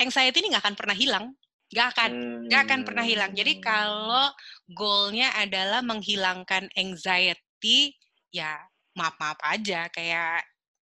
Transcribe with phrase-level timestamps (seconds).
[0.00, 1.36] anxiety ini nggak akan pernah hilang.
[1.68, 2.10] Nggak akan,
[2.48, 3.36] nggak akan pernah hilang.
[3.36, 4.32] Jadi kalau
[4.72, 7.92] goalnya adalah menghilangkan anxiety,
[8.32, 8.56] ya
[8.96, 10.40] maaf-maaf aja, kayak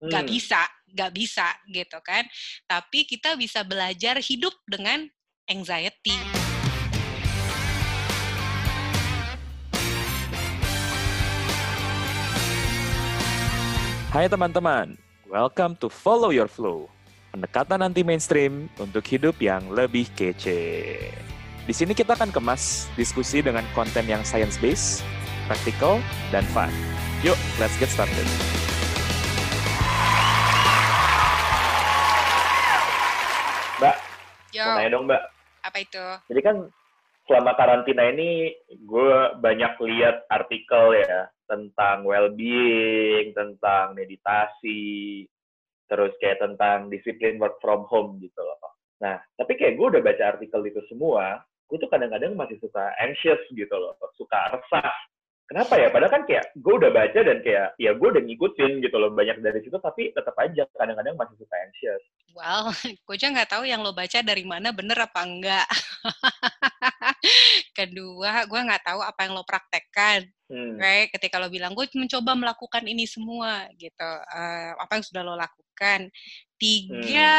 [0.04, 0.32] nggak Hmm.
[0.36, 0.60] bisa,
[0.92, 2.28] nggak bisa gitu kan.
[2.68, 5.08] Tapi kita bisa belajar hidup dengan
[5.48, 6.20] anxiety.
[14.12, 16.92] Hai teman-teman, welcome to Follow Your Flow,
[17.30, 20.98] pendekatan anti mainstream untuk hidup yang lebih kece.
[21.62, 25.06] Di sini kita akan kemas diskusi dengan konten yang science-based,
[25.46, 26.02] practical,
[26.34, 26.70] dan fun.
[27.22, 28.26] Yuk, let's get started.
[33.78, 33.96] Mbak,
[34.50, 35.22] Yo, mau nanya dong Mbak.
[35.60, 36.04] apa itu?
[36.34, 36.56] Jadi kan
[37.30, 45.26] selama karantina ini gue banyak lihat artikel ya tentang well-being, tentang meditasi,
[45.90, 48.56] terus kayak tentang disiplin work from home gitu loh.
[49.02, 53.40] Nah, tapi kayak gue udah baca artikel itu semua, gue tuh kadang-kadang masih suka anxious
[53.50, 54.94] gitu loh, suka resah.
[55.50, 55.90] Kenapa ya?
[55.90, 59.42] Padahal kan kayak gue udah baca dan kayak ya gue udah ngikutin gitu loh banyak
[59.42, 62.02] dari situ, tapi tetap aja kadang-kadang masih suka anxious.
[62.38, 62.70] Well,
[63.06, 65.66] gue aja nggak tahu yang lo baca dari mana bener apa enggak.
[67.78, 70.30] Kedua, gue nggak tahu apa yang lo praktekkan.
[70.46, 70.78] Hmm.
[70.78, 71.10] Right?
[71.10, 74.10] Ketika lo bilang, gue mencoba melakukan ini semua, gitu.
[74.30, 75.69] Eh, apa yang sudah lo lakukan?
[76.60, 77.32] Tiga,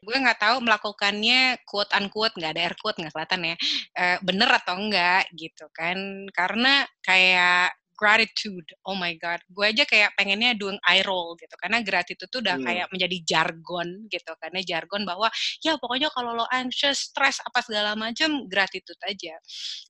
[0.00, 3.56] gue nggak tahu melakukannya quote unquote, nggak ada air quote, nggak kelihatan ya.
[4.00, 5.96] Eh, bener atau enggak, gitu kan.
[6.32, 11.78] Karena kayak gratitude, oh my god, gue aja kayak pengennya doing eye roll gitu, karena
[11.84, 12.64] gratitude tuh udah Hmm.
[12.66, 15.30] kayak menjadi jargon gitu, karena jargon bahwa
[15.62, 19.38] ya pokoknya kalau lo anxious, stress apa segala macam, gratitude aja.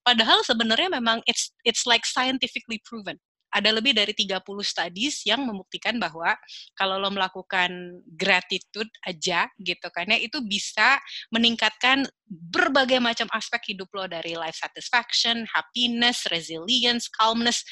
[0.05, 3.16] Padahal sebenarnya memang it's it's like scientifically proven.
[3.55, 6.34] Ada lebih dari 30 studies yang membuktikan bahwa
[6.74, 7.70] kalau lo melakukan
[8.19, 10.98] gratitude aja gitu kan ya itu bisa
[11.30, 17.62] meningkatkan berbagai macam aspek hidup lo dari life satisfaction, happiness, resilience, calmness,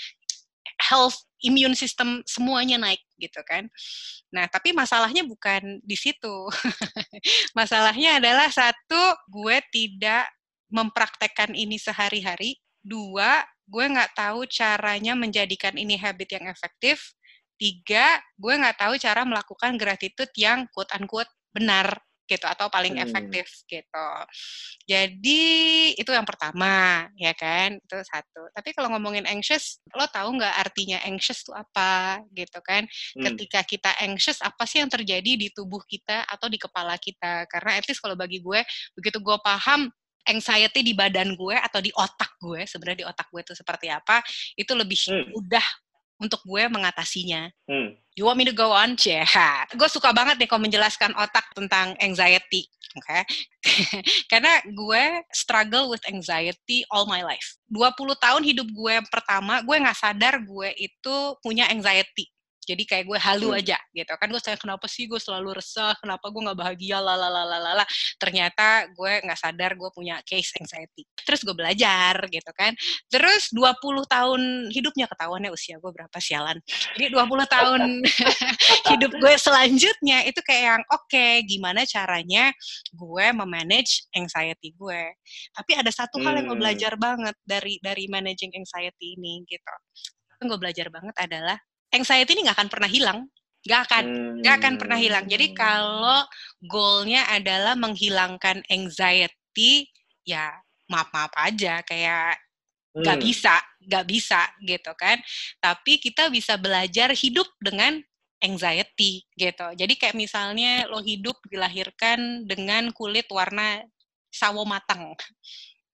[0.78, 3.66] health, immune system semuanya naik gitu kan.
[4.30, 6.36] Nah, tapi masalahnya bukan di situ.
[7.58, 10.30] masalahnya adalah satu, gue tidak
[10.72, 12.61] mempraktekkan ini sehari-hari.
[12.82, 17.14] Dua, gue nggak tahu caranya menjadikan ini habit yang efektif.
[17.56, 21.94] Tiga, gue nggak tahu cara melakukan gratitude yang quote unquote benar
[22.26, 23.04] gitu atau paling Hmm.
[23.06, 24.08] efektif gitu.
[24.88, 25.42] Jadi
[25.94, 28.50] itu yang pertama ya kan itu satu.
[28.54, 32.86] Tapi kalau ngomongin anxious, lo tahu nggak artinya anxious itu apa gitu kan?
[33.14, 33.22] Hmm.
[33.30, 37.46] Ketika kita anxious, apa sih yang terjadi di tubuh kita atau di kepala kita?
[37.46, 38.60] Karena at least kalau bagi gue,
[38.96, 39.90] begitu gue paham
[40.28, 44.22] anxiety di badan gue atau di otak gue, sebenarnya di otak gue itu seperti apa,
[44.54, 45.26] itu lebih Hmm.
[45.34, 45.66] mudah
[46.22, 47.50] untuk gue mengatasinya.
[47.66, 47.98] Hmm.
[48.14, 48.94] You want me to go on?
[49.02, 49.26] Yeah.
[49.78, 52.68] Gue suka banget nih kalau menjelaskan otak tentang anxiety.
[52.92, 53.24] Oke.
[54.30, 57.56] Karena gue struggle with anxiety all my life.
[57.72, 62.28] 20 tahun hidup gue yang pertama, gue nggak sadar gue itu punya anxiety.
[62.62, 63.58] Jadi kayak gue halu Hmm.
[63.58, 64.26] aja gitu kan.
[64.30, 67.82] Gue saya kenapa sih gue selalu resah, kenapa gue nggak bahagia, lalalalalala.
[68.22, 71.02] Ternyata gue nggak sadar gue punya case anxiety.
[71.26, 72.72] Terus gue belajar gitu kan.
[73.10, 74.40] Terus 20 tahun
[74.70, 76.58] hidupnya ketahuannya usia gue berapa sialan.
[76.94, 77.80] Jadi 20 tahun
[78.94, 82.54] hidup gue selanjutnya itu kayak yang oke gimana caranya
[82.94, 85.02] gue memanage anxiety gue.
[85.54, 86.62] Tapi ada satu hal yang gue Hmm.
[86.62, 89.74] belajar banget dari dari managing anxiety ini gitu.
[90.38, 91.58] Yang gue belajar banget adalah
[91.94, 93.18] anxiety ini nggak akan pernah hilang,
[93.66, 94.04] nggak akan
[94.42, 95.24] nggak akan pernah hilang.
[95.30, 96.24] Jadi kalau
[96.64, 99.86] goalnya adalah menghilangkan anxiety,
[100.26, 100.50] ya
[100.90, 102.36] maaf-maaf aja kayak
[103.00, 103.24] nggak Hmm.
[103.24, 103.54] bisa,
[103.88, 105.18] nggak bisa gitu kan.
[105.62, 108.00] Tapi kita bisa belajar hidup dengan
[108.42, 109.66] anxiety gitu.
[109.78, 113.82] Jadi kayak misalnya lo hidup dilahirkan dengan kulit warna
[114.32, 115.14] sawo matang.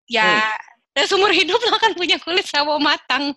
[0.08, 0.56] Ya,
[0.98, 3.30] dan seumur hidup lo akan punya kulit sawo matang.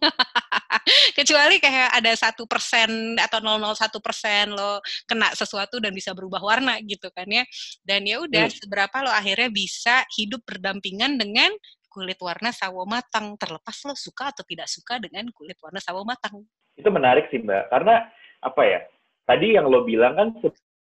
[1.18, 6.82] Kecuali kayak ada satu persen atau 001 persen lo kena sesuatu dan bisa berubah warna
[6.82, 7.46] gitu kan ya.
[7.86, 8.58] Dan ya udah Hmm.
[8.66, 11.54] seberapa lo akhirnya bisa hidup berdampingan dengan
[11.86, 16.42] kulit warna sawo matang terlepas lo suka atau tidak suka dengan kulit warna sawo matang.
[16.74, 18.10] Itu menarik sih Mbak, karena
[18.42, 18.80] apa ya?
[19.22, 20.34] Tadi yang lo bilang kan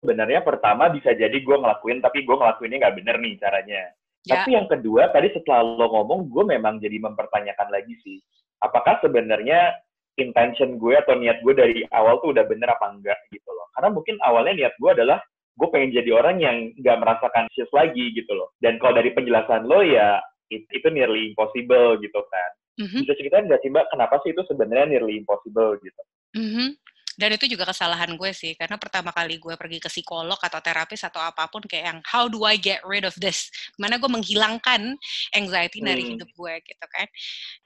[0.04, 3.82] sebenarnya pertama bisa jadi gue ngelakuin, tapi gue ngelakuinnya nggak bener nih caranya.
[4.26, 4.42] Ya.
[4.42, 8.18] Tapi yang kedua, tadi setelah lo ngomong, gue memang jadi mempertanyakan lagi sih.
[8.58, 9.78] Apakah sebenarnya
[10.18, 13.68] intention gue atau niat gue dari awal tuh udah bener apa enggak gitu loh.
[13.78, 15.20] Karena mungkin awalnya niat gue adalah
[15.56, 18.50] gue pengen jadi orang yang nggak merasakan anxious lagi gitu loh.
[18.60, 20.20] Dan kalau dari penjelasan lo ya
[20.50, 22.52] it- itu nearly impossible gitu kan.
[22.76, 26.02] Mhm, Bisa ceritain nggak sih Mbak, kenapa sih itu sebenarnya nearly impossible gitu?
[26.36, 26.76] mhm.
[27.16, 31.02] Dan itu juga kesalahan gue sih, karena pertama kali gue pergi ke psikolog atau terapis
[31.08, 33.48] atau apa pun kayak yang how do I get rid of this?
[33.80, 35.00] Mana gue menghilangkan
[35.32, 35.88] anxiety hmm.
[35.88, 37.08] dari hidup gue gitu kan.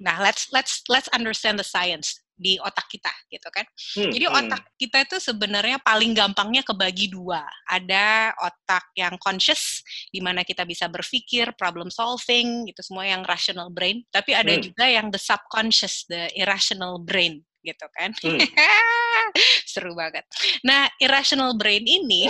[0.02, 3.68] Nah, let's let's let's understand the science di otak kita gitu kan.
[4.00, 4.40] Hmm, Jadi hmm.
[4.40, 7.44] otak kita itu sebenarnya paling gampangnya kebagi dua.
[7.68, 13.68] Ada otak yang conscious di mana kita bisa berpikir, problem solving, itu semua yang rational
[13.68, 14.64] brain, tapi ada hmm.
[14.72, 18.16] juga yang the subconscious, the irrational brain gitu kan.
[18.24, 18.40] Hmm.
[19.72, 20.26] Seru banget.
[20.66, 22.28] Nah, irrational brain ini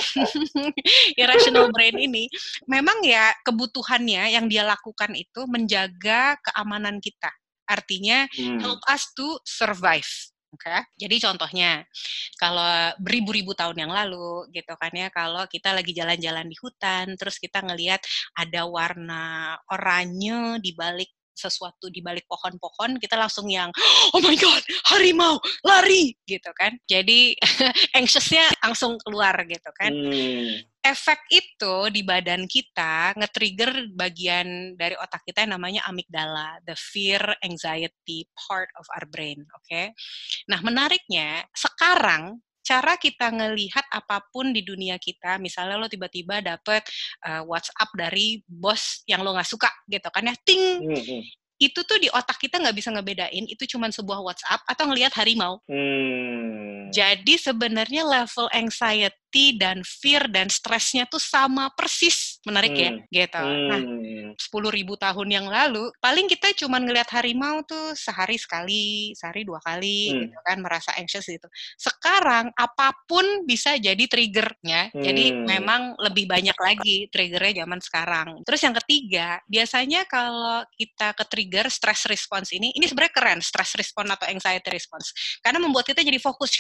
[1.22, 2.28] irrational brain ini
[2.66, 7.30] memang ya kebutuhannya yang dia lakukan itu menjaga keamanan kita
[7.70, 8.60] artinya hmm.
[8.60, 10.10] help us to survive.
[10.50, 10.82] Oke, okay?
[10.98, 11.86] jadi contohnya
[12.42, 12.66] kalau
[12.98, 17.62] beribu-ribu tahun yang lalu gitu kan ya, kalau kita lagi jalan-jalan di hutan, terus kita
[17.62, 18.02] ngelihat
[18.34, 23.72] ada warna oranye di balik sesuatu di balik pohon-pohon kita langsung yang
[24.12, 24.60] oh my god
[24.92, 27.32] harimau lari gitu kan jadi
[27.98, 30.68] anxiousnya langsung keluar gitu kan hmm.
[30.84, 37.24] efek itu di badan kita nge-trigger bagian dari otak kita yang namanya amigdala the fear
[37.48, 39.96] anxiety part of our brain oke okay?
[40.52, 46.86] nah menariknya sekarang cara kita ngelihat apa pun di dunia kita, misalnya lo tiba-tiba dapet
[47.26, 50.94] uh, WhatsApp dari bos yang lo nggak suka gitu kan ya, ting, hmm.
[50.94, 51.22] hmm.
[51.58, 55.58] itu tuh di otak kita nggak bisa ngebedain itu cuma sebuah WhatsApp atau ngelihat harimau.
[55.66, 56.94] Hmm.
[56.94, 63.02] Jadi sebenarnya level anxiety anxiety dan fear dan stresnya tuh sama persis menarik ya, hmm.
[63.14, 63.70] ya gitu nah, hmm.
[63.70, 63.82] nah
[64.42, 69.62] sepuluh ribu tahun yang lalu paling kita cuma ngelihat harimau tuh sehari sekali sehari dua
[69.62, 70.20] kali hmm.
[70.26, 71.46] gitu kan merasa anxious gitu
[71.78, 75.04] sekarang apa pun bisa jadi triggernya hmm.
[75.04, 81.24] jadi memang lebih banyak lagi triggernya zaman sekarang terus yang ketiga biasanya kalau kita ke
[81.30, 85.14] trigger stress response ini ini sebenarnya keren stress response atau anxiety response
[85.46, 86.58] karena membuat kita jadi fokus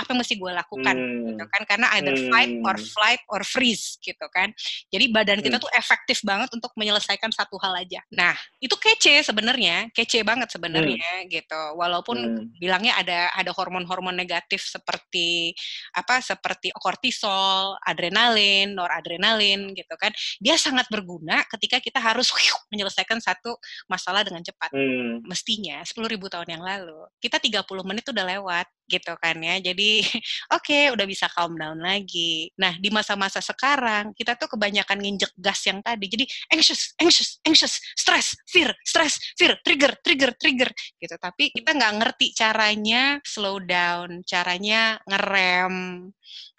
[0.00, 1.26] apa yang mesti gue lakukan hmm.
[1.28, 2.28] gitu kan karena either hmm.
[2.32, 4.48] fight or flight or freeze gitu kan
[4.88, 5.64] jadi badan kita hmm.
[5.68, 11.24] tuh efektif banget untuk menyelesaikan satu hal aja nah itu kece sebenarnya kece banget sebenarnya
[11.24, 11.28] hmm.
[11.28, 12.56] gitu walaupun hmm.
[12.56, 15.52] bilangnya ada ada hormon-hormon negatif seperti
[15.92, 20.10] apa seperti kortisol adrenalin noradrenalin gitu kan
[20.40, 22.32] dia sangat berguna ketika kita harus
[22.72, 25.28] menyelesaikan satu masalah dengan cepat hmm.
[25.28, 29.62] mestinya 10.000 tahun yang lalu kita 30 menit udah lewat gitu kan ya.
[29.62, 29.89] Jadi
[30.54, 32.54] oke okay, udah bisa calm down lagi.
[32.54, 36.06] Nah di masa-masa sekarang kita tuh kebanyakan nginjek gas yang tadi.
[36.06, 36.22] Jadi
[36.54, 40.70] anxious, anxious, anxious, stress, fear, stress, fear, trigger, trigger, trigger
[41.02, 41.18] gitu.
[41.18, 46.06] Tapi kita nggak ngerti caranya slow down, caranya ngerem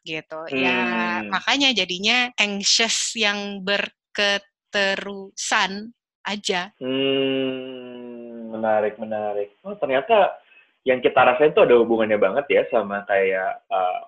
[0.04, 0.52] gitu.
[0.52, 0.62] Ya, hmm.
[0.62, 5.96] Ya makanya jadinya anxious yang berketerusan
[6.26, 6.74] aja.
[6.78, 9.58] Hmm, menarik, menarik.
[9.66, 10.38] Oh ternyata
[10.82, 14.02] yang kita rasain itu ada hubungannya banget ya sama kayak uh,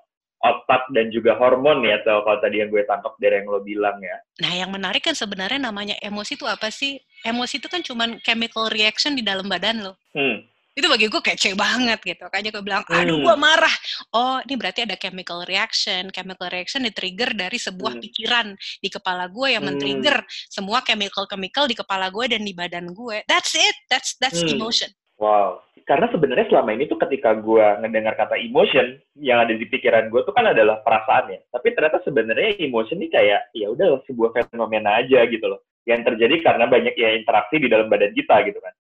[0.44, 3.98] otak dan juga hormon ya atau kalau tadi yang gue tangkap dari yang lo bilang
[4.04, 4.18] ya.
[4.44, 7.00] Nah yang menarik kan sebenarnya namanya emosi itu apa sih?
[7.24, 9.96] Emosi itu kan cuman chemical reaction di dalam badan lo.
[10.12, 10.44] Hmm.
[10.74, 12.26] Itu bagi gue kece banget gitu.
[12.28, 13.24] Kayaknya gue bilang, aduh hmm.
[13.24, 13.76] gue marah.
[14.12, 16.12] Oh ini berarti ada chemical reaction.
[16.12, 18.04] Chemical reaction di-trigger dari sebuah hmm.
[18.04, 18.48] pikiran
[18.84, 19.80] di kepala gue yang hmm.
[19.80, 20.18] men-trigger
[20.52, 23.24] semua chemical-chemical di kepala gue dan di badan gue.
[23.30, 23.76] That's it.
[23.88, 24.60] That's that's hmm.
[24.60, 24.92] emotion.
[25.22, 30.08] Wow karena sebenarnya selama ini tuh ketika gue ngedengar kata emotion yang ada di pikiran
[30.08, 34.32] gue tuh kan adalah perasaan ya tapi ternyata sebenarnya emotion ini kayak ya udah sebuah
[34.32, 38.60] fenomena aja gitu loh yang terjadi karena banyak ya interaksi di dalam badan kita gitu
[38.64, 38.74] kan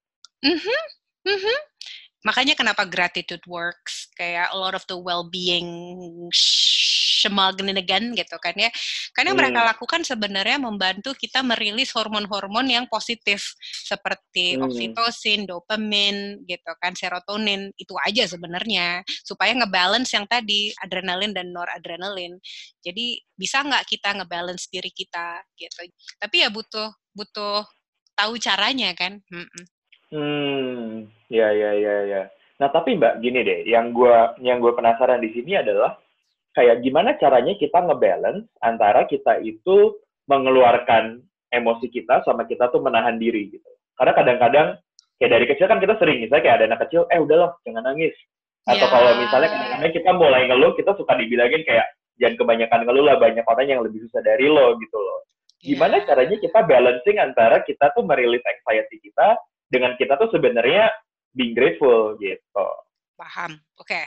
[0.47, 0.81] mm-hmm.
[1.27, 1.57] Mm-hmm.
[2.23, 5.67] makanya kenapa gratitude works kayak a lot of the well-being
[7.77, 8.69] again gitu kan ya.
[9.13, 9.39] Karena hmm.
[9.39, 14.67] mereka lakukan sebenarnya membantu kita merilis hormon-hormon yang positif seperti hmm.
[14.67, 22.39] oksitosin, dopamin gitu kan, serotonin itu aja sebenarnya supaya ngebalance yang tadi adrenalin dan noradrenalin.
[22.83, 25.87] Jadi bisa nggak kita ngebalance diri kita gitu.
[26.19, 27.63] Tapi ya butuh butuh
[28.17, 29.21] tahu caranya kan.
[29.29, 29.49] Hmm,
[30.13, 30.87] hmm.
[31.29, 32.21] ya ya ya ya.
[32.61, 34.13] Nah tapi mbak gini deh, yang gue
[34.45, 35.97] yang gue penasaran di sini adalah
[36.53, 39.97] kayak gimana caranya kita ngebalance antara kita itu
[40.29, 41.21] mengeluarkan
[41.53, 43.69] emosi kita sama kita tuh menahan diri gitu.
[43.93, 44.67] Karena kadang-kadang
[45.21, 48.13] kayak dari kecil kan kita sering misalnya kayak ada anak kecil, eh udahlah jangan nangis.
[48.63, 48.93] Atau yeah.
[48.95, 53.45] kalau misalnya kadang-kadang kita mulai ngeluh, kita suka dibilangin kayak jangan kebanyakan ngeluh lah, banyak
[53.45, 55.19] orang yang lebih susah dari lo gitu loh.
[55.61, 56.05] Gimana yeah.
[56.09, 59.37] caranya kita balancing antara kita tuh merilis anxiety kita
[59.69, 60.89] dengan kita tuh sebenarnya
[61.37, 62.67] being grateful gitu.
[63.17, 63.61] Paham.
[63.77, 63.93] Oke.
[63.93, 64.05] Okay.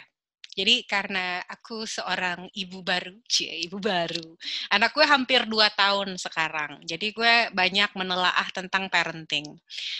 [0.56, 4.24] Jadi karena aku seorang ibu baru, cie ibu baru.
[4.72, 6.80] Anak gue hampir dua tahun sekarang.
[6.88, 9.44] Jadi gue banyak menelaah tentang parenting.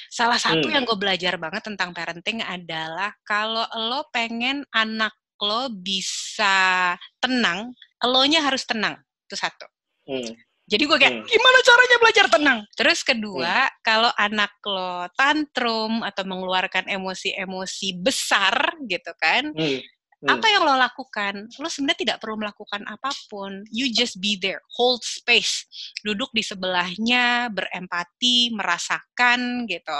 [0.09, 0.73] Salah satu hmm.
[0.73, 8.41] yang gue belajar banget tentang parenting adalah kalau lo pengen anak lo bisa tenang, elonya
[8.41, 8.97] harus tenang.
[9.29, 9.69] Itu satu.
[10.09, 10.33] Hmm.
[10.67, 11.27] Jadi gue kayak, Hmm.
[11.31, 12.59] gimana caranya belajar tenang?
[12.75, 13.75] Terus kedua, Hmm.
[13.87, 19.79] kalau anak lo tantrum atau mengeluarkan emosi-emosi besar gitu kan, Hmm.
[20.27, 20.43] Hmm.
[20.43, 21.35] apa yang lo lakukan?
[21.63, 23.63] Lo sebenarnya tidak perlu melakukan apa pun.
[23.71, 25.65] You just be there, hold space,
[26.03, 29.99] duduk di sebelahnya, berempati, merasakan gitu,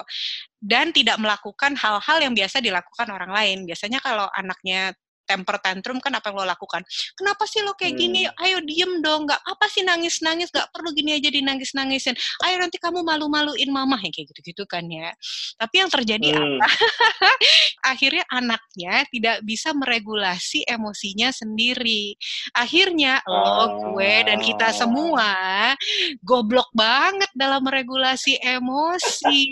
[0.59, 3.59] dan tidak melakukan hal-hal yang biasa dilakukan orang lain.
[3.71, 4.91] Biasanya kalau anaknya
[5.27, 6.83] temper tantrum kan apa yang lo lakukan?
[7.19, 8.25] Kenapa sih lo kayak gini?
[8.25, 8.43] Hmm.
[8.47, 12.15] Ayo diem dong, nggak apa sih nangis-nangis, nggak perlu gini aja dinangis-nangisin.
[12.47, 15.11] Ayo nanti kamu malu-maluin mama, yang kayak gitu-gitu kan ya.
[15.59, 16.59] Tapi yang terjadi Hmm.
[16.63, 16.67] apa?
[17.93, 22.15] akhirnya anaknya tidak bisa meregulasi emosinya sendiri.
[22.55, 24.75] Akhirnya lo, gue, dan kita Ah.
[24.75, 25.31] semua
[26.23, 29.43] goblok banget dalam meregulasi emosi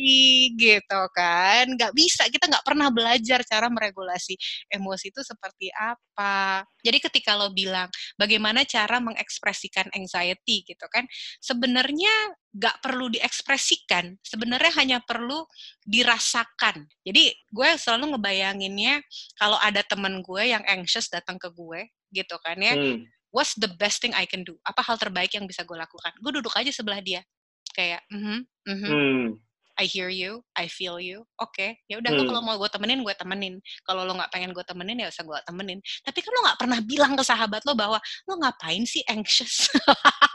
[0.59, 1.71] gitu kan.
[1.79, 4.35] Nggak bisa, kita nggak pernah belajar cara meregulasi
[4.71, 6.65] emosi itu seperti apa.
[6.85, 7.89] Jadi ketika lo bilang
[8.21, 11.07] bagaimana cara mengekspresikan anxiety gitu kan,
[11.41, 12.11] sebenarnya
[12.55, 15.43] nggak perlu diekspresikan, sebenarnya hanya perlu
[15.85, 16.87] dirasakan.
[17.07, 19.01] Jadi gue selalu ngebayanginnya
[19.41, 23.03] kalau ada temen gue yang anxious datang ke gue gitu kan ya, Hmm.
[23.35, 24.55] what's the best thing I can do?
[24.63, 26.15] Apa hal terbaik yang bisa gue lakukan?
[26.23, 27.27] Gue duduk aja sebelah dia,
[27.75, 29.27] kayak, mhm, mhm, Hmm.
[29.75, 31.27] I hear you, I feel you.
[31.43, 32.27] Oke, ya udah Hmm.
[32.31, 33.59] kalau mau gue temenin, gue temenin.
[33.83, 35.79] Kalau lo nggak pengen gue temenin, ya usah gue temenin.
[36.07, 37.99] Tapi kan lo nggak pernah bilang ke sahabat lo bahwa
[38.31, 39.67] lo ngapain sih anxious?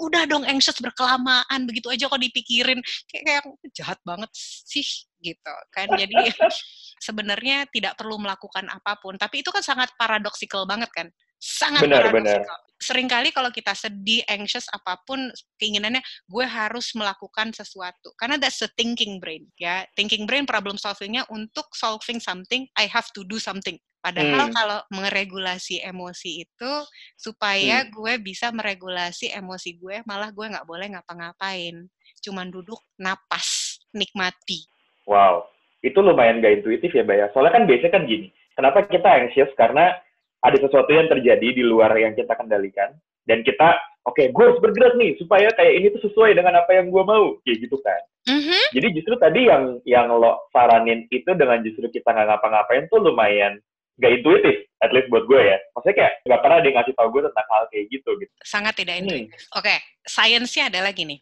[0.00, 3.42] udah dong anxious berkelamaan begitu aja kok dipikirin kayak kayak
[3.76, 4.30] jahat banget
[4.64, 4.84] sih
[5.20, 6.32] gitu kan jadi
[7.06, 11.06] sebenarnya tidak perlu melakukan apa pun tapi itu kan sangat paradoksikal banget kan
[11.36, 17.50] sangat Benar, paradoksikal sering kali kalau kita sedih anxious apa pun keinginannya gue harus melakukan
[17.50, 22.86] sesuatu karena that's the thinking brain ya thinking brain problem solvingnya untuk solving something I
[22.86, 24.54] have to do something Padahal Hmm.
[24.54, 26.72] kalau meregulasi emosi itu
[27.18, 27.90] supaya Hmm.
[27.90, 31.82] gue bisa meregulasi emosi gue, malah gue nggak boleh ngapa-ngapain.
[32.22, 34.70] Cuman duduk, napas, nikmati.
[35.02, 35.50] Wow,
[35.82, 37.26] itu lumayan gak intuitif ya, Mbak ya.
[37.34, 39.50] Soalnya kan biasanya kan gini, kenapa kita anxious?
[39.58, 39.90] Karena
[40.38, 42.94] ada sesuatu yang terjadi di luar yang kita kendalikan.
[43.28, 43.76] Dan kita,
[44.08, 47.36] oke, gue harus bergerak nih, supaya kayak ini tuh sesuai dengan apa yang gue mau.
[47.44, 48.00] Kayak gitu kan.
[48.28, 48.60] Mhm.
[48.72, 53.60] Jadi justru tadi yang yang lo saranin itu dengan justru kita nggak ngapa-ngapain tuh lumayan
[53.98, 55.58] gak intuitif, at least buat gue ya.
[55.74, 58.10] Maksudnya kayak nggak pernah dia ngasih tau gue tentang hal kayak gitu.
[58.22, 58.32] gitu.
[58.46, 59.02] Sangat tidak Hmm.
[59.10, 59.40] intuitif.
[59.58, 59.74] Oke,
[60.06, 61.18] sainsnya adalah gini.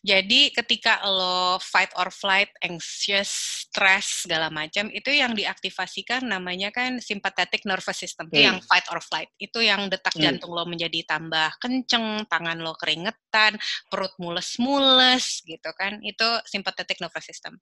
[0.00, 3.28] Jadi ketika lo fight or flight, anxious,
[3.68, 8.32] stress segala macam, itu yang diaktifasikan namanya kan sympathetic nervous system.
[8.32, 8.48] Itu Hmm.
[8.48, 9.28] yang fight or flight.
[9.36, 10.24] Itu yang detak Hmm.
[10.24, 13.60] jantung lo menjadi tambah kenceng, tangan lo keringetan,
[13.92, 16.00] perut mules-mules gitu kan.
[16.00, 17.60] Itu sympathetic nervous system.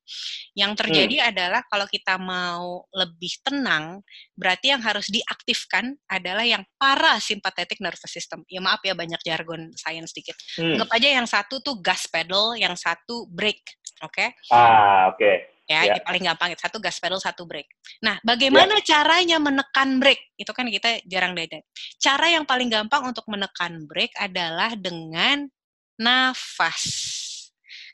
[0.54, 3.98] Yang terjadi adalah kalau kita mau lebih tenang,
[4.38, 8.46] berarti yang harus diaktifkan adalah yang parasympathetic nervous system.
[8.46, 10.38] Ya maaf ya banyak jargon sains dikit.
[10.54, 10.78] Hmm.
[10.78, 12.27] Anggap aja yang satu tuh gas pedal,
[12.58, 13.78] yang satu brake.
[14.04, 14.36] Oke?
[14.52, 15.56] Ah, oke.
[15.68, 15.92] Ya, Ya.
[15.92, 17.68] ini paling gampang itu satu gas pedal, satu brake.
[18.00, 20.32] Nah, bagaimana caranya menekan brake?
[20.40, 21.60] Itu kan kita jarang beda.
[22.00, 25.44] Cara yang paling gampang untuk menekan brake adalah dengan
[26.00, 26.84] nafas.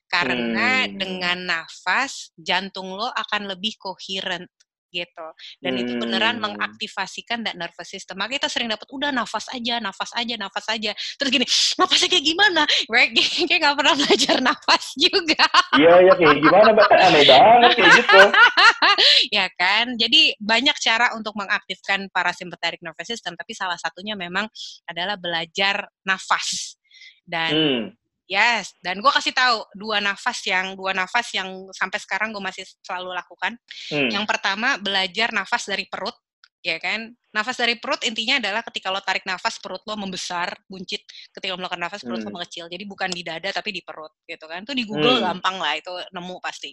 [0.06, 0.94] Karena Hmm.
[0.94, 4.46] dengan nafas jantung lo akan lebih coherent
[4.94, 5.26] gitu.
[5.58, 6.54] Dan itu beneran Hmm.
[6.54, 8.14] mengaktifasikan that nervous system.
[8.22, 10.94] Makanya kita sering dapat udah nafas aja, nafas aja, nafas aja.
[11.18, 12.62] Terus gini, nafasnya kayak gimana?
[12.86, 13.10] Right?
[13.50, 15.44] Kayak nggak pernah belajar nafas juga.
[15.74, 16.86] Iya, iya, kayak gimana, Mbak?
[16.86, 18.20] Kan aneh banget kayak gitu.
[19.36, 19.86] ya kan?
[19.98, 24.46] Jadi banyak cara untuk mengaktifkan parasympathetic nervous system, tapi salah satunya memang
[24.86, 26.78] adalah belajar nafas.
[27.24, 27.84] Dan Hmm.
[28.24, 32.64] Yes, dan gue kasih tahu dua nafas yang dua nafas yang sampai sekarang gue masih
[32.80, 33.52] selalu lakukan.
[33.92, 34.08] Hmm.
[34.08, 36.16] Yang pertama belajar nafas dari perut,
[36.64, 37.12] ya kan?
[37.34, 41.02] Nafas dari perut intinya adalah ketika lo tarik nafas perut lo membesar, buncit.
[41.34, 42.40] Ketika lo melakukan nafas perut lo Hmm.
[42.40, 42.66] mengecil.
[42.72, 44.64] Jadi bukan di dada tapi di perut, gitu kan?
[44.64, 45.36] Itu di Google Hmm.
[45.36, 46.72] gampang lah, itu nemu pasti.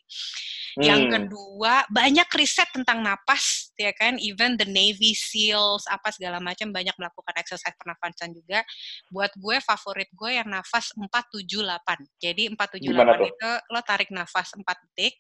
[0.80, 1.12] Yang Hmm.
[1.12, 4.16] kedua, banyak riset tentang napas, ya kan?
[4.22, 8.64] Even the Navy SEALs, apa segala macam banyak melakukan exercise pernafasan juga.
[9.12, 12.00] Buat gue, favorit gue yang nafas 478.
[12.22, 13.28] Jadi 478 Gimana tuh?
[13.34, 15.20] itu lo tarik nafas 4 detik,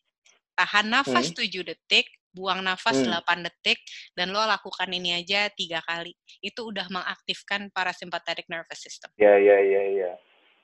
[0.56, 1.36] tahan nafas Hmm.
[1.36, 3.11] 7 detik, buang nafas Hmm.
[3.11, 3.79] 8 detik,
[4.15, 6.15] dan lo lakukan ini aja tiga kali.
[6.39, 9.11] Itu udah mengaktifkan parasympathetic nervous system.
[9.19, 10.11] Ya, ya, ya, ya.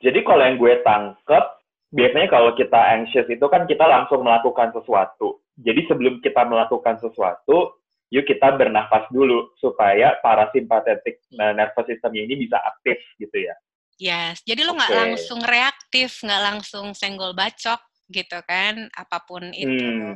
[0.01, 1.45] Jadi kalau yang gue tangkep,
[1.91, 5.41] biasanya kalau kita anxious itu kan kita langsung melakukan sesuatu.
[5.57, 7.81] Jadi sebelum kita melakukan sesuatu,
[8.13, 13.55] yuk kita bernafas dulu supaya parasympathetic nervous system ini bisa aktif gitu ya.
[13.97, 14.99] Yes, jadi lo nggak Oke.
[15.01, 19.73] langsung reaktif, nggak langsung senggol bacok gitu kan, apa pun itu.
[19.73, 20.15] Hmm.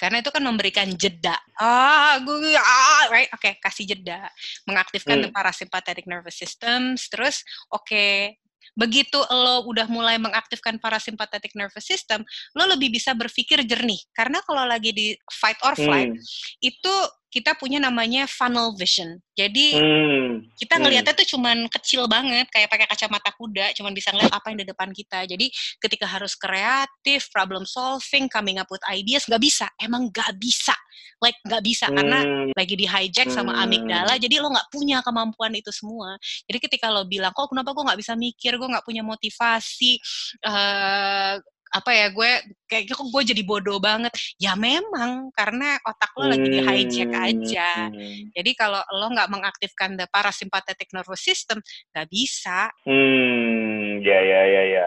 [0.00, 1.36] Karena itu kan memberikan jeda.
[1.60, 4.32] Ah, gue ah, right, oke, okay, kasih jeda,
[4.64, 5.24] mengaktifkan hmm.
[5.28, 8.40] the parasympathetic nervous system, terus oke, okay,
[8.74, 12.22] begitu lo udah mulai mengaktifkan parasympathetic nervous system,
[12.56, 14.00] lo lebih bisa berpikir jernih.
[14.14, 16.20] Karena kalau lagi di fight or flight, hmm.
[16.64, 16.94] itu
[17.30, 19.22] kita punya namanya funnel vision.
[19.38, 20.50] Jadi hmm.
[20.58, 20.82] kita hmm.
[20.82, 21.20] ngelihatnya hmm.
[21.22, 24.90] tuh cuman kecil banget, kayak pakai kacamata kuda, cuman bisa ngeliat apa yang di depan
[24.90, 25.24] kita.
[25.30, 25.46] Jadi
[25.78, 29.70] ketika harus kreatif, problem solving, coming up with ideas, nggak bisa.
[29.78, 30.74] Emang nggak bisa.
[31.20, 31.94] Like nggak bisa hmm.
[31.96, 32.18] karena
[32.56, 34.16] lagi di hijack sama amigdala.
[34.16, 34.22] Hmm.
[34.24, 36.16] Jadi lo nggak punya kemampuan itu semua.
[36.48, 40.00] Jadi ketika lo bilang, kok kenapa gue nggak bisa mikir, gue nggak punya motivasi,
[40.48, 41.36] uh,
[41.70, 42.30] apa ya gue
[42.66, 44.10] kayak kok gue jadi bodoh banget
[44.42, 48.34] ya memang karena otak lo lagi di hijack aja hmm.
[48.34, 51.62] jadi kalau lo nggak mengaktifkan the parasympathetic nervous system
[51.94, 54.86] nggak bisa hmm ya ya ya ya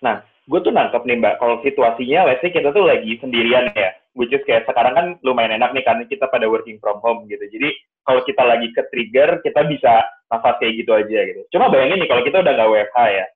[0.00, 3.92] nah gue tuh nangkep nih mbak kalau situasinya let's say kita tuh lagi sendirian ya
[4.12, 7.42] which is kayak sekarang kan lumayan enak nih karena kita pada working from home gitu.
[7.48, 7.68] Jadi
[8.04, 11.40] kalau kita lagi ke trigger kita bisa nafas kayak gitu aja gitu.
[11.56, 13.26] Cuma bayangin nih kalau kita udah nggak WFH ya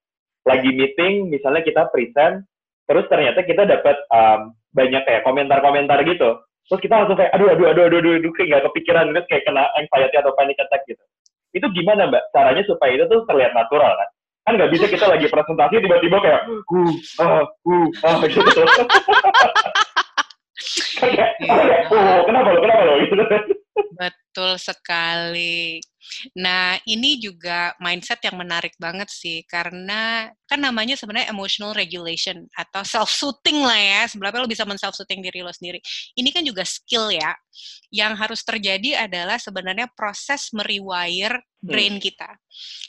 [0.46, 2.46] lagi meeting misalnya kita present
[2.86, 6.38] terus ternyata kita dapat um, banyak kayak komentar-komentar gitu.
[6.66, 9.44] Terus kita langsung kayak aduh aduh aduh aduh aduh, aduh kayak nggak kepikiran gitu kayak
[9.46, 11.02] kena anxiety atau panic attack gitu.
[11.56, 12.30] Itu gimana mbak?
[12.36, 14.08] Caranya supaya itu tuh terlihat natural kan?
[14.46, 18.62] Kan nggak bisa kita lagi presentasi tiba-tiba kayak uh ah uh ah gitu
[21.92, 23.14] oh, kenapa lo kenapa lo gitu
[23.96, 25.80] Betul sekali.
[26.36, 32.84] Nah, ini juga mindset yang menarik banget sih, karena kan namanya sebenarnya emotional regulation atau
[32.84, 35.80] self-soothing lah ya, sebenarnya lo bisa men-self-soothing diri lo sendiri.
[36.12, 37.32] Ini kan juga skill ya,
[37.88, 42.04] yang harus terjadi adalah sebenarnya proses merewire brain hmm.
[42.04, 42.30] kita.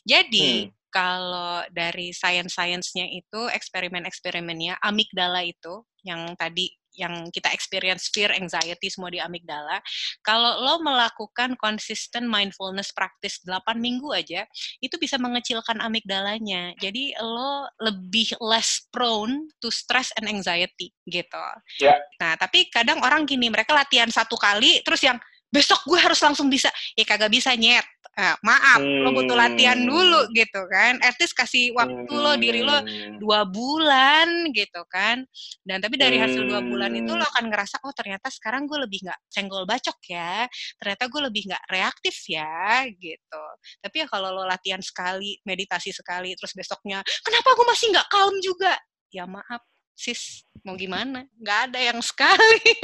[0.04, 8.34] Jadi, hmm kalau dari science-science-nya itu eksperimen-eksperimennya amigdala itu yang tadi yang kita experience fear,
[8.34, 9.80] anxiety semua di amigdala.
[10.26, 14.44] Kalau lo melakukan consistent mindfulness practice 8 minggu aja,
[14.82, 16.74] itu bisa mengecilkan amigdalanya.
[16.82, 21.46] Jadi lo lebih less prone to stress and anxiety gitu.
[21.78, 22.02] Yeah.
[22.18, 26.52] Nah, tapi kadang orang gini, mereka latihan satu kali terus yang besok gue harus langsung
[26.52, 29.06] bisa ya kagak bisa nyet uh, maaf hmm.
[29.06, 30.34] lo butuh latihan dulu hmm.
[30.34, 32.24] gitu kan at least kasih waktu hmm.
[32.26, 32.78] lo diri lo
[33.22, 35.24] dua bulan gitu kan
[35.64, 39.06] dan tapi dari hasil dua bulan itu lo akan ngerasa oh ternyata sekarang gue lebih
[39.06, 40.50] nggak senggol bacok ya
[40.82, 43.44] ternyata gue lebih nggak reaktif ya gitu
[43.80, 48.36] tapi ya kalau lo latihan sekali meditasi sekali terus besoknya kenapa gue masih nggak calm
[48.42, 48.74] juga
[49.14, 49.62] ya maaf
[49.98, 52.62] sis mau gimana nggak ada yang sekali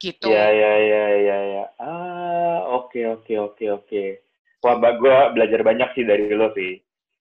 [0.00, 0.32] gitu.
[0.32, 1.64] Ya ya ya ya ya.
[1.76, 2.49] Ah
[2.90, 3.86] oke okay, oke okay, oke okay, oke.
[3.86, 4.08] Okay.
[4.66, 6.74] Wah gue belajar banyak sih dari lo sih.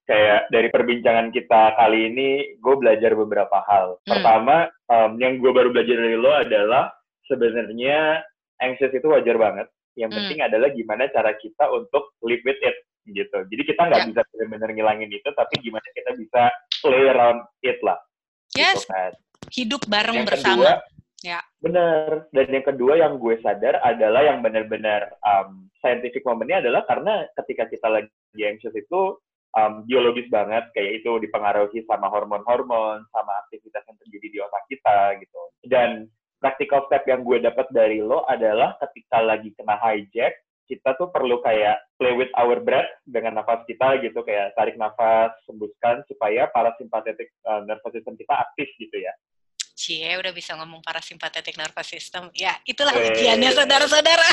[0.09, 4.01] Kayak dari perbincangan kita kali ini, gue belajar beberapa hal.
[4.01, 4.09] Hmm.
[4.09, 6.89] Pertama, um, yang gue baru belajar dari lo adalah
[7.29, 8.25] sebenarnya
[8.57, 9.69] anxious itu wajar banget.
[9.93, 10.17] Yang hmm.
[10.17, 12.73] penting adalah gimana cara kita untuk live with it
[13.05, 13.45] gitu.
[13.53, 14.09] Jadi kita nggak yeah.
[14.09, 16.41] bisa benar-benar ngilangin itu, tapi gimana kita bisa
[16.81, 18.01] play around it lah.
[18.49, 18.81] Gitu yes.
[18.81, 19.13] Gitu kan.
[19.53, 20.57] Hidup bareng yang bersama.
[20.57, 20.73] Kedua,
[21.19, 21.43] Ya.
[21.59, 22.31] Bener.
[22.31, 27.67] Dan yang kedua yang gue sadar adalah yang benar-benar um, scientific momennya adalah karena ketika
[27.67, 29.19] kita lagi anxious itu
[29.55, 34.99] um, biologis banget, kayak itu dipengaruhi sama hormon-hormon, sama aktivitas yang terjadi di otak kita
[35.19, 35.41] gitu.
[35.67, 35.89] Dan
[36.39, 41.41] practical step yang gue dapat dari lo adalah ketika lagi kena hijack, kita tuh perlu
[41.41, 47.33] kayak play with our breath dengan nafas kita gitu, kayak tarik nafas, sembuskan supaya parasympathetic
[47.49, 49.11] uh, nervous system kita aktif gitu ya.
[49.79, 52.27] Cie udah bisa ngomong parasympathetic nervous system.
[52.35, 54.27] Ya, itulah ujiannya saudara-saudara.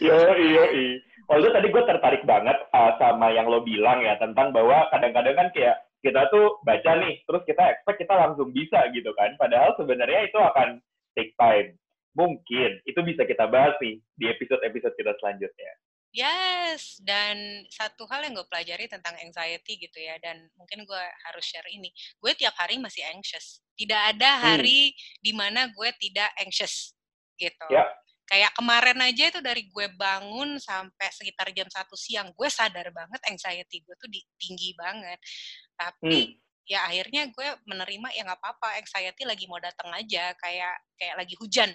[0.00, 0.64] yo, yo,
[1.28, 5.48] Waktu tadi gue tertarik banget uh, sama yang lo bilang ya tentang bahwa kadang-kadang kan
[5.52, 9.36] kayak kita tuh baca nih, terus kita expect kita langsung bisa gitu kan.
[9.36, 10.80] Padahal sebenarnya itu akan
[11.12, 11.76] take time.
[12.16, 15.72] Mungkin itu bisa kita bahas nih di episode-episode kita selanjutnya.
[16.10, 17.38] Yes, dan
[17.70, 21.94] satu hal yang gue pelajari tentang anxiety gitu ya, dan mungkin gue harus share ini.
[22.18, 23.62] Gue tiap hari masih anxious.
[23.78, 24.42] Tidak ada hmm.
[24.42, 24.98] hari hmm.
[25.22, 26.98] di mana gue tidak anxious
[27.38, 27.66] gitu.
[27.70, 27.86] Yeah.
[28.26, 33.18] Kayak kemarin aja itu dari gue bangun sampai sekitar jam satu siang, gue sadar banget
[33.26, 35.18] anxiety gue tuh tinggi banget.
[35.78, 40.78] Tapi hmm ya akhirnya gue menerima ya nggak apa-apa anxiety lagi mau datang aja kayak
[40.94, 41.70] kayak lagi hujan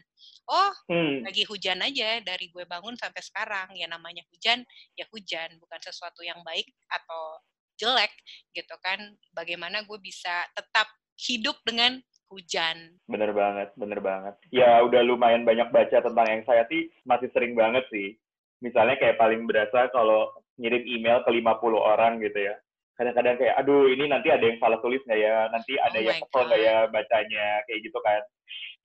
[0.47, 1.27] oh hmm.
[1.27, 4.63] lagi hujan aja dari gue bangun sampai sekarang ya namanya hujan
[4.95, 7.43] ya hujan bukan sesuatu yang baik atau
[7.75, 8.15] jelek
[8.55, 10.87] gitu kan bagaimana gue bisa tetap
[11.19, 12.99] hidup dengan hujan.
[13.07, 14.35] Bener banget, bener banget.
[14.51, 18.19] Ya udah lumayan banyak baca tentang anxiety, masih sering banget sih.
[18.59, 22.55] Misalnya kayak paling berasa kalau ngirim email ke 50 orang gitu ya
[22.95, 26.19] kadang-kadang kayak aduh ini nanti ada yang salah tulis nggak ya nanti ada Oh yang
[26.23, 28.21] kesel nggak ya bacanya kayak gitu kan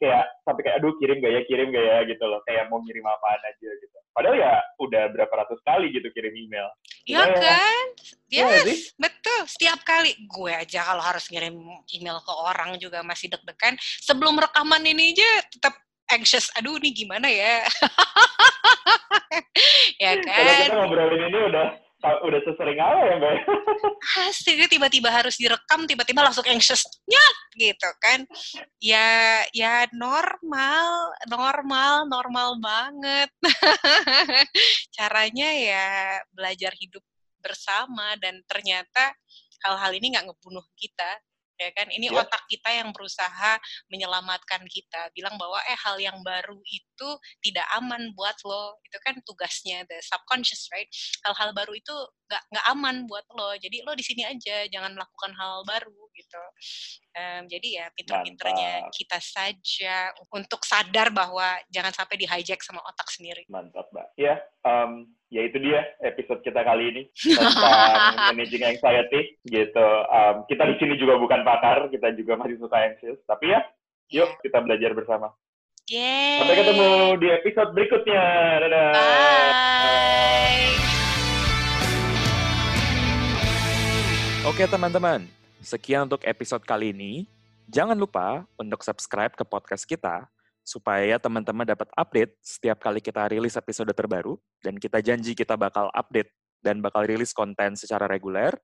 [0.00, 3.04] kayak sampai kayak aduh kirim gak ya kirim gak ya gitu loh kayak mau ngirim
[3.04, 6.68] apaan aja gitu padahal ya udah berapa ratus kali gitu kirim email
[7.08, 7.36] Iya Iya.
[7.42, 7.86] kan?
[7.96, 8.16] Sih?
[8.30, 9.40] Yes, betul.
[9.48, 11.58] Setiap kali gue aja kalau harus ngirim
[11.90, 13.74] email ke orang juga masih deg-degan.
[13.80, 15.74] Sebelum rekaman ini aja tetap
[16.12, 16.52] anxious.
[16.60, 17.66] Aduh, nih gimana ya?
[20.02, 20.76] ya kalau kita kan?
[20.78, 21.66] ngobrolin ini udah
[22.00, 23.34] udah sesering apa ya mbak
[24.16, 26.84] Hasilnya tiba-tiba harus direkam, tiba-tiba langsung anxious.
[27.04, 27.36] Nyat!
[27.56, 28.24] Gitu kan.
[28.80, 33.28] Ya, ya normal, normal, normal banget.
[34.96, 35.86] Caranya ya
[36.32, 37.04] belajar hidup
[37.40, 39.12] bersama dan ternyata
[39.64, 41.20] hal-hal ini nggak ngebunuh kita
[41.60, 41.86] ya kan?
[41.92, 42.24] Ini Ya.
[42.24, 43.60] otak kita yang berusaha
[43.92, 45.12] menyelamatkan kita.
[45.12, 47.08] Bilang bahwa eh hal yang baru itu
[47.44, 48.80] tidak aman buat lo.
[48.88, 50.88] Itu kan tugasnya the subconscious right?
[51.28, 51.94] Hal-hal baru itu
[52.30, 53.58] nggak nggak aman buat lo.
[53.58, 56.42] Jadi lo di sini aja jangan melakukan hal baru gitu.
[57.18, 63.10] Em, jadi ya pinter-pinternya kita saja untuk sadar bahwa jangan sampai di hijack sama otak
[63.10, 63.42] sendiri.
[63.50, 64.14] Mantap mbak.
[64.14, 67.02] Ya em, ya itu dia episode kita kali ini
[67.34, 69.86] tentang managing anxiety gitu.
[70.06, 73.60] Em, kita di sini juga bukan pakar kita juga masih suka anxious tapi ya
[74.14, 75.34] yuk kita belajar bersama.
[75.90, 76.38] Yeay.
[76.38, 78.22] sampai ketemu di episode berikutnya.
[78.62, 78.90] Dadah.
[78.94, 80.78] Bye.
[84.40, 85.28] Oke teman-teman,
[85.60, 87.28] sekian untuk episode kali ini.
[87.68, 90.32] Jangan lupa untuk subscribe ke podcast kita
[90.64, 95.92] supaya teman-teman dapat update setiap kali kita rilis episode terbaru dan kita janji kita bakal
[95.92, 96.32] update
[96.64, 98.56] dan bakal rilis konten secara reguler.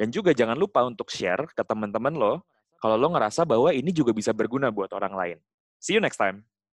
[0.00, 2.48] Dan juga jangan lupa untuk share ke teman-teman lo
[2.80, 5.38] kalau lo ngerasa bahwa ini juga bisa berguna buat orang lain.
[5.76, 6.48] See you next time.